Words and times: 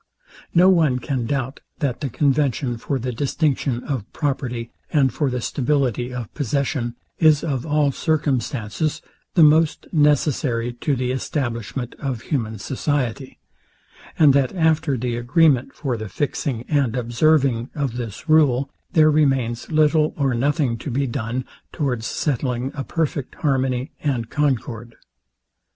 No 0.55 0.67
one 0.67 0.97
can 0.97 1.27
doubt, 1.27 1.59
that 1.77 2.01
the 2.01 2.09
convention 2.09 2.75
for 2.79 2.97
the 2.97 3.11
distinction 3.11 3.83
of 3.83 4.11
property, 4.13 4.71
and 4.91 5.13
for 5.13 5.29
the 5.29 5.41
stability 5.41 6.11
of 6.11 6.33
possession, 6.33 6.95
is 7.19 7.43
of 7.43 7.67
all 7.67 7.91
circumstances 7.91 9.03
the 9.35 9.43
most 9.43 9.85
necessary 9.93 10.73
to 10.73 10.95
the 10.95 11.11
establishment 11.11 11.93
of 11.99 12.21
human 12.21 12.57
society, 12.57 13.37
and 14.17 14.33
that 14.33 14.55
after 14.55 14.97
the 14.97 15.15
agreement 15.17 15.71
for 15.75 15.95
the 15.97 16.09
fixing 16.09 16.63
and 16.63 16.95
observing 16.95 17.69
of 17.75 17.95
this 17.97 18.27
rule, 18.27 18.71
there 18.93 19.11
remains 19.11 19.71
little 19.71 20.15
or 20.17 20.33
nothing 20.33 20.79
to 20.79 20.89
be 20.89 21.05
done 21.05 21.45
towards 21.71 22.07
settling 22.07 22.71
a 22.73 22.83
perfect 22.83 23.35
harmony 23.35 23.91
and 24.01 24.31
concord. 24.31 24.95